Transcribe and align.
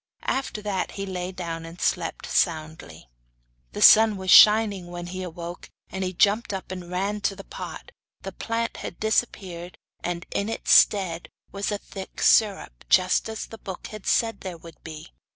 After 0.25 0.63
that 0.63 0.93
he 0.93 1.05
lay 1.05 1.31
down 1.31 1.63
and 1.63 1.79
slept 1.79 2.25
soundly. 2.25 3.07
The 3.73 3.83
sun 3.83 4.17
was 4.17 4.31
shining 4.31 4.87
when 4.87 5.05
he 5.05 5.21
awoke, 5.21 5.69
and 5.91 6.03
he 6.03 6.11
jumped 6.11 6.53
up 6.53 6.71
and 6.71 6.89
ran 6.89 7.21
to 7.21 7.35
the 7.35 7.43
pot. 7.43 7.91
The 8.23 8.31
plant 8.31 8.77
had 8.77 8.99
disappeared 8.99 9.77
and 10.03 10.25
in 10.31 10.49
its 10.49 10.71
stead 10.71 11.29
was 11.51 11.71
a 11.71 11.77
thick 11.77 12.19
syrup, 12.19 12.83
just 12.89 13.29
as 13.29 13.45
the 13.45 13.59
book 13.59 13.89
had 13.89 14.07
said 14.07 14.39
there 14.41 14.57
would 14.57 14.83
be. 14.83 15.11